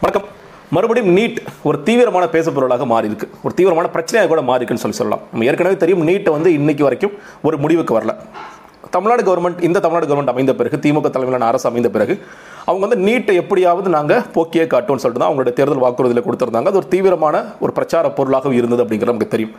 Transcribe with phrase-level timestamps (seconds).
[0.00, 0.24] வணக்கம்.
[0.74, 1.36] மறுபடியும் நீட்
[1.68, 5.22] ஒரு தீவிரமான பேசப்பொருளாக மாறி இருக்கு ஒரு தீவிரமான பிரச்சனையாக கூட மாறி இருக்குன்னு சொல்லி சொல்லலாம்.
[5.32, 7.14] நம்ம ஏற்கனவே தெரியும் நீட்டை வந்து இன்னைக்கு வரைக்கும்
[7.48, 8.12] ஒரு முடிவுக்கு வரல.
[8.94, 12.16] தமிழ்நாடு கவர்மெண்ட் இந்த தமிழ்நாடு கவர்மெண்ட் அமைந்த பிறகு திமுக தலைமையிலான அரசு அமைந்த பிறகு
[12.68, 16.72] அவங்க வந்து நீட்டை எப்படியாவது நாங்கள் போக்கியே காட்டும்னு சொல்லிட்டு தான் அவங்களுடைய தேர்தல் வாக்குறுதியில் கொடுத்துருந்தாங்க.
[16.72, 19.54] அது ஒரு தீவிரமான ஒரு பிரச்சார பொருளாகவும் இருந்தது அப்படிங்கிறது நமக்கு தெரியும்.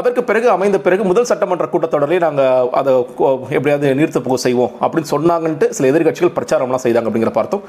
[0.00, 2.92] அதற்கு பிறகு அமைந்த பிறகு முதல் சட்டமன்ற கூட்டத்தொடரே நாங்கள் அதை
[3.56, 7.64] எப்படியாவது நீர்த்து போக செய்வோம் அப்படின்னு சொன்னாங்கன்ட்டு சில எதிர்க்கட்சிகள் பிரச்சாரம்லாம் செய்தாங்க அப்படிங்கிற பார்த்தோம்.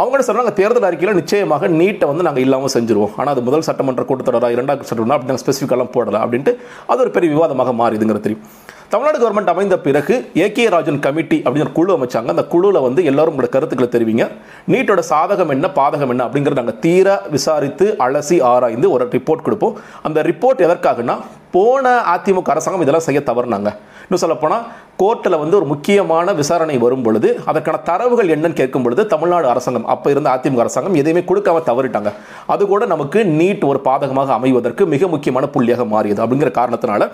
[0.00, 3.12] அவங்க சொல்றாங்க சொன்னாங்க தேர்தல் அறிக்கையில் நிச்சயமாக நீட்டை வந்து நாங்கள் இல்லாமல் செஞ்சிருவோம்.
[3.18, 6.52] ஆனால் அது முதல் சட்டமன்ற கூட்டத்தொடரா இரண்டாவது சட்டமன்ற அப்படி நாங்கள் ஸ்பெசிஃபிக்கெல்லாம் போடலாம் அப்படின்ட்டு
[6.92, 8.44] அது ஒரு பெரிய விவாதமாக மாறிதுங்கிற தெரியும்.
[8.92, 12.32] தமிழ்நாடு கவர்மெண்ட் அமைந்த பிறகு ஏகே ராஜன் கமிட்டி அப்படின்னு குழு அமைச்சாங்க.
[12.34, 14.26] அந்த குழுவில் வந்து எல்லாரும் உங்களோட கருத்துக்களை தெரிவிங்க.
[14.72, 19.76] நீட்டோட சாதகம் என்ன பாதகம் என்ன அப்படிங்கிறத நாங்கள் தீர விசாரித்து அலசி ஆராய்ந்து ஒரு ரிப்போர்ட் கொடுப்போம்.
[20.08, 21.16] அந்த ரிப்போர்ட் எதற்காகனா
[21.56, 23.68] போன அதிமுக அரசாங்கம் இதெல்லாம் செய்ய தவறுனாங்க.
[24.06, 24.64] இன்னும் சொல்லப்போனால்
[25.00, 30.08] கோர்ட்டில் வந்து ஒரு முக்கியமான விசாரணை வரும் பொழுது அதற்கான தரவுகள் என்னன்னு கேட்கும் பொழுது தமிழ்நாடு அரசாங்கம் அப்போ
[30.14, 32.10] இருந்த அதிமுக அரசாங்கம் எதையுமே கொடுக்காம தவறிட்டாங்க.
[32.54, 37.10] அது கூட நமக்கு நீட் ஒரு பாதகமாக அமைவதற்கு மிக முக்கியமான புள்ளியாக மாறியது அப்படிங்கிற காரணத்தினால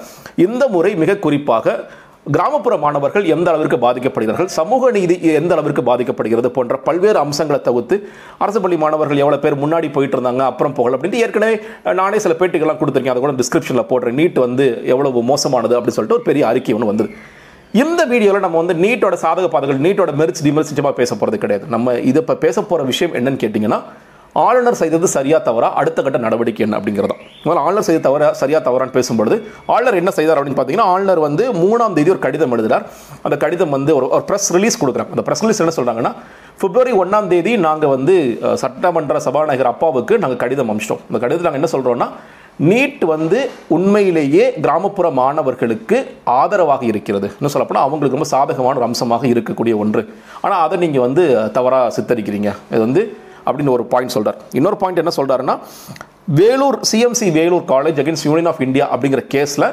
[0.47, 1.63] இந்த முறை மிக குறிப்பாக
[2.35, 7.97] கிராமப்புற மாணவர்கள் எந்த அளவிற்கு பாதிக்கப்படுகிறார்கள் சமூக நீதி எந்த அளவிற்கு பாதிக்கப்படுகிறது போன்ற பல்வேறு அம்சங்களை தவிர்த்து
[8.45, 11.57] அரசு பள்ளி மாணவர்கள் எவ்வளோ பேர் முன்னாடி போயிட்டு இருந்தாங்க அப்புறம் போகல அப்படின்ட்டு ஏற்கனவே
[12.01, 13.15] நானே சில பேட்டிகள்லாம் கொடுத்துருக்கேன்.
[13.15, 14.17] அதை கூட டிஸ்கிரிப்ஷனில் போடுறேன்.
[14.21, 17.11] நீட் வந்து எவ்வளவு மோசமானது அப்படின்னு சொல்லிட்டு ஒரு பெரிய அறிக்கை ஒன்று வந்தது.
[17.83, 21.67] இந்த வீடியோவில் நம்ம வந்து நீட்டோட சாதக பாதைகள் நீட்டோட மெரிச்சு டிமெரிட்ஸ் பேச போகிறது கிடையாது.
[21.77, 23.81] நம்ம இது இப்போ பேச போகிற விஷயம் என்னன்னு கேட்டிங்கன்னா
[24.43, 25.69] ஆளுநர் செய்தது சரியா தவறா?
[25.81, 29.37] அடுத்த கட்ட நடவடிக்கை என்ன அப்படிங்கிறதா முதல்ல ஆளுநர் செய்த தவறா சரியா தவறான்னு பேசும்பொழுது
[29.75, 32.85] ஆளுநர் என்ன செய்தார் அப்படின்னு பார்த்தீங்கன்னா ஆளுநர் வந்து மூணாம் தேதி ஒரு கடிதம் எழுதுறார்.
[33.27, 36.13] அந்த கடிதம் வந்து ஒரு ஒரு ப்ரெஸ் ரிலீஸ் கொடுக்குறாங்க அந்த ப்ரெஸ் ரிலீஸ் என்ன சொல்கிறாங்கன்னா
[36.63, 38.15] பிப்ரவரி ஒன்றாம் தேதி நாங்கள் வந்து
[38.63, 41.03] சட்டமன்ற சபாநாயகர் அப்பாவுக்கு நாங்கள் கடிதம் அமிச்சிட்டோம்.
[41.09, 42.09] அந்த கடிதத்தில் நாங்கள் என்ன சொல்கிறோன்னா
[42.71, 43.39] நீட் வந்து
[43.77, 45.97] உண்மையிலேயே கிராமப்புற மாணவர்களுக்கு
[46.41, 47.29] ஆதரவாக இருக்கிறது.
[47.37, 50.03] இன்னும் சொல்லப்போனால் அவங்களுக்கு ரொம்ப சாதகமான ஒரு அம்சமாக இருக்கக்கூடிய ஒன்று.
[50.45, 51.25] ஆனால் அதை நீங்கள் வந்து
[51.59, 52.51] தவறாக சித்தரிக்கிறீங்க.
[52.73, 53.03] இது வந்து
[53.47, 55.57] அப்படின்னு ஒரு பாயிண்ட் சொல்கிறார் இன்னொரு பாயிண்ட் என்ன சொல்கிறாருன்னா
[56.41, 59.67] Vellore CMC Vellore college against Union of India அப்படிங்கிற கேஸில்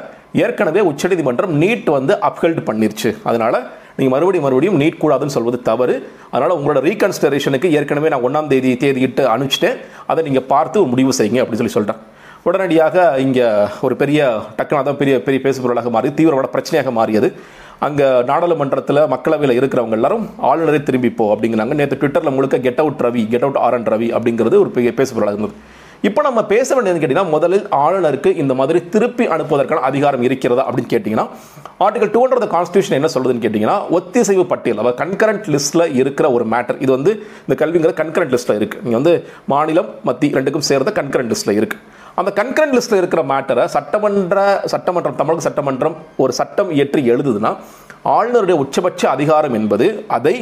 [0.44, 3.10] ஏற்கனவே உச்சநீதிமன்றம் நீட் வந்து அப்ஹெல்ட் பண்ணிருச்சு.
[3.22, 3.58] அதனால்
[3.96, 5.96] நீங்கள் மறுபடியும் மறுபடியும் நீட் கூடாதுன்னு சொல்வது தவறு.
[6.30, 9.76] அதனால் உங்களோட ரீகன்சிடரேஷனுக்கு ஏற்கனவே நான் ஒன்றாம் தேதி தேதியிட்டு அனுப்பிச்சிட்டேன்.
[10.06, 12.00] அதை நீங்கள் பார்த்து ஒரு முடிவு செய்யுங்க அப்படின்னு சொல்லி சொல்கிறேன்
[12.48, 13.48] உடனடியாக இங்கே
[13.86, 14.20] ஒரு பெரிய
[14.58, 17.28] டக்குனு பெரிய பெரிய பேசுபொருளாக மாறி தீவிரமான பிரச்சனையாக மாறியது.
[17.86, 21.74] அங்கே நாடாளுமன்றத்தில் மக்களவையில் இருக்கிறவங்க எல்லாரும் ஆளுநரை திரும்பிப்போ அப்படிங்கிறாங்க.
[21.78, 25.56] நேற்று ட்விட்டரில் முழுக்க get out Ravi get out R Ravi அப்படிங்கிறது ஒரு பெரிய பேசுபொருளாக இருந்தது.
[26.08, 31.26] இப்போ நம்ம பேச வேண்டியது கேட்டிங்கன்னா முதலில் ஆளுநருக்கு இந்த மாதிரி திருப்பி அனுப்புவதற்கான அதிகாரம் இருக்கிறதா அப்படின்னு கேட்டிங்கன்னா
[31.86, 36.80] ஆர்டிகல் டூ ஹண்ட்ரட் கான்ஸ்டியூஷன் என்ன சொல்லுதுன்னு கேட்டிங்கன்னா ஒத்திசைவு பட்டியல் அதாவது கன்கரண்ட் லிஸ்ட்டில் இருக்கிற ஒரு மேட்டர்
[36.84, 37.12] இது வந்து
[37.44, 39.14] இந்த கல்விங்கிற கன்கரண்ட் லிஸ்ட்டில் இருக்குது இங்கே வந்து
[39.54, 41.82] மாநிலம் மத்திய ரெண்டுக்கும் சேர்ந்த கன்கரண்ட் லிஸ்ட்டில் இருக்குது
[42.20, 44.38] அந்த கன்கரண்ட் லிஸ்ட்டில் இருக்கிற மேட்டரை சட்டமன்ற
[44.72, 47.50] சட்டமன்றம் தமிழக சட்டமன்றம் ஒரு சட்டம் இயற்றி எழுதுதுன்னா
[48.16, 49.86] ஆளுநருடைய உச்சபட்ச அதிகாரம் என்பது
[50.16, 50.34] அதை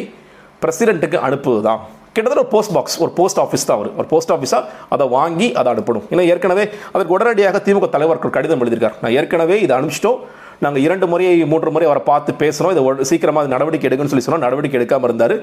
[0.62, 1.80] பிரசிடெண்ட்டுக்கு அனுப்புவது தான்
[2.14, 3.90] கிட்டத்தட்ட ஒரு போஸ்ட் பாக்ஸ் ஒரு போஸ்ட் ஆஃபீஸ் தான் அவர்.
[4.00, 4.64] ஒரு போஸ்ட் ஆஃபீஸாக
[4.94, 6.06] அதை வாங்கி அதை அனுப்பணும்.
[6.12, 8.96] ஏன்னா ஏற்கனவே அதற்கு உடனடியாக திமுக தலைவர்கள் கடிதம் எழுதியிருக்கார்.
[9.02, 10.18] நான் ஏற்கனவே இதை அனுப்பிச்சிட்டோம்.
[10.64, 14.76] நாங்கள் இரண்டு முறை மூன்று முறை அவரை பார்த்து பேசுகிறோம் இதை சீக்கிரமாக நடவடிக்கை எடுக்குன்னு சொல்லி சொன்னால் நடவடிக்கை
[14.78, 15.34] எடுக்காமல் இருந்தார்.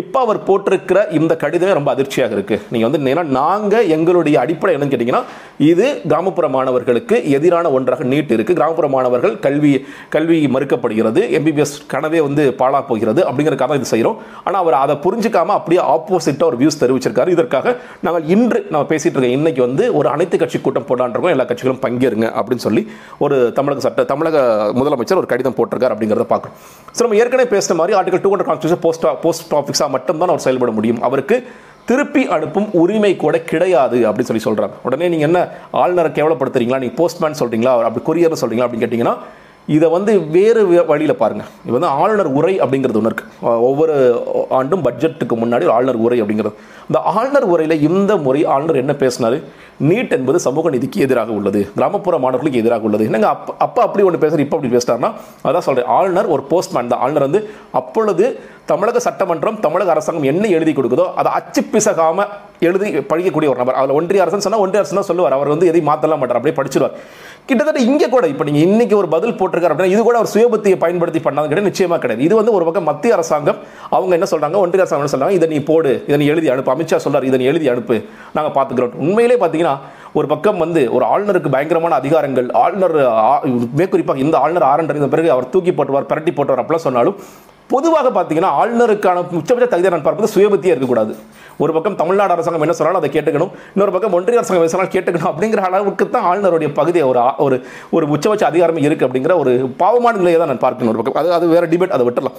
[0.00, 4.94] இப்போ அவர் போட்டிருக்கிற இந்த கடிதமே ரொம்ப அதிர்ச்சியாக இருக்குது நீங்கள் வந்து ஏன்னா நாங்கள் எங்களுடைய அடிப்படை என்னன்னு
[4.94, 5.22] கேட்டிங்கன்னா
[5.70, 9.72] இது கிராமப்புற மாணவர்களுக்கு எதிரான ஒன்றாக நீட் இருக்குது கிராமப்புற மாணவர்கள் கல்வி
[10.14, 11.22] கல்வி மறுக்கப்படுகிறது.
[11.38, 16.60] எம்பிபிஎஸ் கனவே வந்து பாழா போகிறது அப்படிங்கிறதுக்காக இது செய்கிறோம் ஆனால் அவர் அதை புரிஞ்சுக்காம அப்படியே ஆப்போசிட்டாக ஒரு
[16.64, 17.30] வியூஸ் தெரிவிச்சிருக்காரு.
[17.36, 17.76] இதற்காக
[18.08, 19.38] நாங்கள் இன்று நம்ம பேசிகிட்டு இருக்கோம்.
[19.38, 22.84] இன்னைக்கு வந்து ஒரு அனைத்து கட்சி கூட்டம் போடான் எல்லா கட்சிகளும் பங்கேறுங்க அப்படின்னு சொல்லி
[23.26, 24.36] ஒரு தமிழக சட்ட தமிழக
[24.78, 26.56] முதலமைச்சர் ஒரு கடிதம் போட்டிருக்கார் அப்படிங்கிறத பார்க்குறோம்
[26.96, 30.72] ஸோ நம்ம ஏற்கனவே பேசின மாதிரி article two hundred constitution post post ஆஃபீஸாக மட்டும்தான் அவர் செயல்பட
[30.78, 31.00] முடியும்.
[31.08, 31.38] அவருக்கு
[31.88, 35.40] திருப்பி அனுப்பும் உரிமை கூட கிடையாது அப்படின்னு சொல்லி சொல்றாங்க உடனே நீங்க என்ன
[35.80, 36.78] ஆளுநரை கேவலப்படுத்துறீங்களா?
[36.84, 37.72] நீங்கள் போஸ்ட்மேன் சொல்றீங்களா?
[37.88, 38.66] அப்படி கொரியர் சொல்றீங்களா?
[38.68, 39.16] அப்படின்னு கேட்டீங்கன்னா
[39.74, 41.44] இதை வந்து வேறு வழியில் பாருங்கள் பாருங்க.
[41.66, 43.94] இது வந்து ஆளுநர் உரை அப்படிங்கிறது ஒன்று இருக்குது ஒவ்வொரு
[44.58, 46.56] ஆண்டும் பட்ஜெட்டுக்கு முன்னாடி ஒரு ஆளுநர் உரை அப்படிங்கிறது.
[46.88, 49.36] இந்த ஆளுநர் உரையில் இந்த முறை ஆளுநர் என்ன பேசினார்?
[49.90, 51.60] நீட் என்பது சமூக நீதிக்கு எதிராக உள்ளது.
[51.76, 53.06] கிராமப்புற மாணவர்களுக்கு எதிராக உள்ளது.
[53.08, 55.10] என்னங்க அப் அப்போ அப்படி ஒன்று பேசுகிற இப்போ அப்படி பேசுகிறாருன்னா
[55.48, 57.40] அதான் சொல்கிறேன் ஆளுநர் ஒரு போஸ்ட்மேன் தான் ஆளுநர் வந்து
[57.80, 58.26] அப்பொழுது
[58.70, 62.30] தமிழக சட்டமன்றம் தமிழக அரசாங்கம் என்ன எழுதி கொடுக்குதோ அதை அச்சு பிசகாமல்
[62.68, 63.78] எழுதி படிக்கக்கூடிய ஒரு நபர்.
[63.80, 65.36] அதில் ஒன்றிய அரசுன்னு சொன்னால் ஒன்றிய அரசு தான் சொல்லுவார்.
[65.38, 66.38] அவர் வந்து எதையும் மாற்றலாம் மாட்டார்.
[66.40, 66.94] அப்படியே படிச்சிருவார்.
[67.48, 71.20] கிட்டத்தட்ட இங்கே கூட இப்போ நீங்கள் இன்னைக்கு ஒரு பதில் போட்டிருக்காரு அப்படின்னா இது கூட ஒரு சுயபுத்தியை பயன்படுத்தி
[71.26, 72.22] பண்ணாது கிடையாது நிச்சயமா கிடையாது.
[72.28, 73.58] இது வந்து ஒரு பக்கம் மத்திய அரசாங்கம்
[73.96, 76.72] அவங்க என்ன சொல்றாங்க ஒன்றிய அரசாங்கம் என்ன சொல்றாங்க இதை நீ போடு இதை நீ எழுதி அனுப்பு.
[76.74, 77.96] அமித்ஷா சொல்கிறார் இதை நீ எழுதி அனுப்பு.
[78.36, 78.98] நாங்கள் பார்த்துக்கிறோம்.
[79.06, 79.76] உண்மையிலே பார்த்தீங்கன்னா
[80.18, 82.96] ஒரு பக்கம் வந்து ஒரு ஆளுநருக்கு பயங்கரமான அதிகாரங்கள் ஆளுநர்
[83.80, 87.18] மேற்குறிப்பாக இந்த ஆளுநர் ஆரண்டறிந்த பிறகு அவர் தூக்கி போட்டுவார் பிரட்டி போட்டுவார் அப்படிலாம் சொன்னாலும்
[87.72, 91.12] பொதுவாக பார்த்தீங்கன்னா ஆளுநருக்கான உச்சபட்ச தகுதியை நான் பார்ப்பது சுயபத்தியே இருக்கக்கூடாது.
[91.62, 93.52] ஒரு பக்கம் தமிழ்நாடு அரசாங்கம் என்ன சொன்னாலும் அதை கேட்டுக்கணும்.
[93.74, 97.56] இன்னொரு பக்கம் ஒன்றிய அரசாங்கம் என்ன சொன்னாலும் கேட்டுக்கணும் அப்படிங்கிற அளவுக்கு தான் ஆளுநருடைய பகுதியை ஒரு ஒரு
[97.96, 99.52] ஒரு உச்சபட்ச அதிகாரம் இருக்குது அப்படிங்கிற ஒரு
[99.82, 101.18] பாவமான நிலையை தான் நான் பார்க்கணும் ஒரு பக்கம்.
[101.22, 102.38] அது அது வேறு டிபேட் அதை விட்டுறலாம்.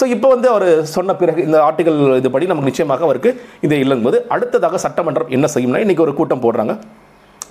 [0.00, 3.30] ஸோ இப்போ வந்து அவர் சொன்ன பிறகு இந்த ஆர்டிகல் இதுபடி நமக்கு நிச்சயமாக அவருக்கு
[3.66, 6.74] இது இல்லைங்கும்போது அடுத்ததாக சட்டமன்றம் என்ன செய்யும்னா இன்றைக்கி ஒரு கூட்டம் போடுறாங்க.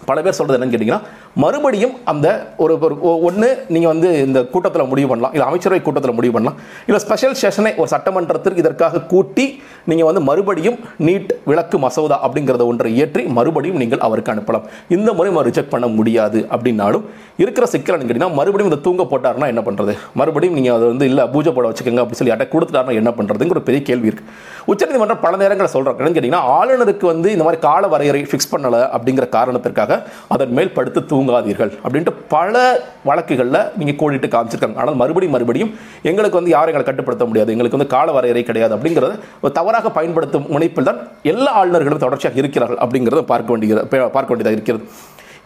[0.05, 1.01] பல பேர் சொல்கிறது என்னன்னு கேட்டிங்கன்னா
[1.43, 2.27] மறுபடியும் அந்த
[2.57, 2.95] ஒரு ஒரு
[3.27, 5.33] ஒன்று நீங்கள் வந்து இந்த கூட்டத்தில் முடிவு பண்ணலாம்.
[5.33, 6.57] இல்லை அமைச்சரவை கூட்டத்தில் முடிவு பண்ணலாம்.
[6.85, 9.45] இல்லை ஸ்பெஷல் செஷனை ஒரு சட்டமன்றத்திற்கு இதற்காக கூட்டி
[9.85, 14.65] நீங்கள் வந்து மறுபடியும் நீட் விளக்கு மசோதா அப்படிங்கிறத ஒன்றை ஏற்றி மறுபடியும் நீங்கள் அவருக்கு அனுப்பலாம்.
[14.95, 17.05] இந்த முறை அவர் ரிஜெக்ட் பண்ண முடியாது அப்படின்னாலும்
[17.43, 21.53] இருக்கிற சிக்கல் கேட்டிங்கன்னா மறுபடியும் இந்த தூங்க போட்டாருன்னா என்ன பண்ணுறது மறுபடியும் நீங்கள் அதை வந்து இல்லை பூஜை
[21.57, 24.29] போட வச்சுக்கோங்க அப்படின்னு சொல்லி அட்டை கொடுத்துட்டாருன்னா என்ன பண்ணுறதுங்கிற ஒரு பெரிய கேள்வி இருக்குது
[24.71, 29.97] உச்சநீதிமன்றம் பல நேரங்களில் சொல்கிறாங்க கேட்டிங்கன்னா ஆளுநருக்கு வந்து இந்த மாதிரி கால வரையறை ஃபிக்ஸ் பண்ணலை அப்படிங்கிற காரணத்திற்காக
[30.35, 32.63] அதன் மேல் படுத்து தூங்காதீர்கள் அப்படின்ட்டு பல
[33.09, 34.77] வழக்குகளில் நீங்கள் கோடிட்டு காமிச்சிருக்காங்க.
[34.81, 35.71] ஆனால் மறுபடியும் மறுபடியும்
[36.09, 37.53] எங்களுக்கு வந்து யாரும் எங்களை கட்டுப்படுத்த முடியாது.
[37.55, 40.99] எங்களுக்கு வந்து கால வரையறை கிடையாது அப்படிங்கிறத தவறாக பயன்படுத்தும் முனைப்பில் தான்
[41.33, 44.85] எல்லா ஆளுநர்களும் தொடர்ச்சியாக இருக்கிறார்கள் அப்படிங்கிறத பார்க்க வேண்டியது பார்க்க வேண்டியதாக இருக்கிறது.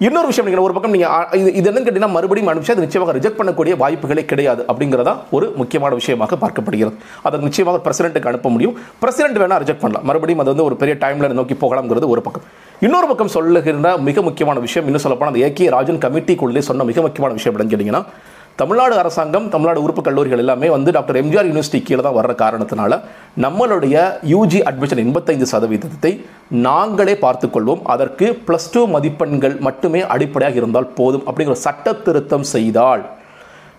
[0.06, 3.38] இன்னொரு விஷயம் நீங்கள் ஒரு பக்கம் நீங்கள் இது இது என்னன்னு கேட்டிங்கன்னா மறுபடியும் அனுப்பிச்சு அது நிச்சயமாக ரிஜெக்ட்
[3.40, 6.96] பண்ணக்கூடிய வாய்ப்புகளே கிடையாது அப்படிங்கிறதா ஒரு முக்கியமான விஷயமாக பார்க்கப்படுகிறது.
[7.28, 8.76] அதை நிச்சயமாக பிரசிடென்ட்டுக்கு அனுப்ப முடியும்.
[9.04, 10.06] பிரசிடென்ட் வேணால் ரிஜெக்ட் பண்ணலாம்.
[10.10, 12.46] மறுபடியும் அது வந்து ஒரு பெரிய டைம்ல நோக்கி போகலாம்ங்கிறது ஒரு பக்கம்.
[12.86, 17.34] இன்னொரு பக்கம் சொல்லுகின்ற மிக முக்கியமான விஷயம் இன்னும் சொல்லப்போனால் அந்த ஏகே ராஜன் கமிட்டிக்குள்ளே சொன்ன மிக முக்கியமான
[17.40, 18.04] விஷயம் என்னன்னு கேட்டிங்கன்னா
[18.60, 23.00] தமிழ்நாடு அரசாங்கம் தமிழ்நாடு உறுப்பு கல்லூரிகள் எல்லாமே வந்து டாக்டர் எம்ஜிஆர் யூனிவர்சிட்டி கீழே தான் வர்ற காரணத்தினால
[23.44, 23.96] நம்மளுடைய
[24.34, 26.12] யூஜி அட்மிஷன் எண்பத்தைந்து சதவீதத்தை
[26.68, 27.82] நாங்களே பார்த்துக்கொள்வோம்.
[27.94, 33.04] அதற்கு ப்ளஸ் டூ மதிப்பெண்கள் மட்டுமே அடிப்படையாக இருந்தால் போதும் அப்படிங்கிற சட்ட திருத்தம் செய்தால்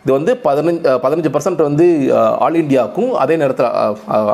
[0.04, 1.86] இது வந்து பதினஞ்சு பதினஞ்சு பர்சன்ட் வந்து
[2.44, 3.70] ஆல் இந்தியாவுக்கும் அதே நேரத்தில்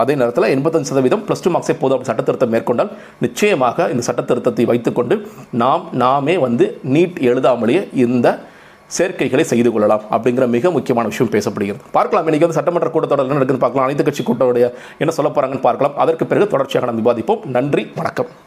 [0.00, 2.90] அதே நேரத்தில் எண்பத்தஞ்சு சதவீதம் ப்ளஸ் டூ மார்க்ஸே போதும் சட்ட திருத்தம் மேற்கொண்டால்
[3.24, 5.16] நிச்சயமாக இந்த சட்டத்திருத்தத்தை வைத்துக்கொண்டு
[5.62, 8.26] நாம் நாமே வந்து நீட் எழுதாமலேயே இந்த
[8.98, 11.82] சேர்க்கைகளை செய்து கொள்ளலாம் அப்படிங்கிற மிக முக்கியமான விஷயம் பேசப்படுகிறது.
[11.98, 13.88] பார்க்கலாம் இன்றைக்கி வந்து சட்டமன்ற கூட்டத்தொடர் என்ன நடக்குதுன்னு பார்க்கலாம்.
[13.88, 14.68] அனைத்து கட்சி கூட்டத்தோடைய
[14.98, 15.96] என்ன சொல்ல போகிறாங்கன்னு பார்க்கலாம்.
[16.04, 17.44] அதற்கு பிறகு தொடர்ச்சியாக நாம் விவாதிப்போம்.
[17.58, 18.41] நன்றி வணக்கம்.